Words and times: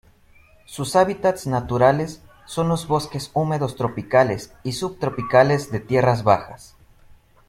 Sus 0.65 0.95
hábitats 0.95 1.45
naturales 1.45 2.23
son 2.47 2.69
los 2.69 2.87
bosques 2.87 3.29
húmedos 3.35 3.75
tropicales 3.75 4.51
y 4.63 4.71
subtropicales 4.71 5.71
de 5.71 5.79
tierras 5.79 6.23
bajas. 6.23 6.75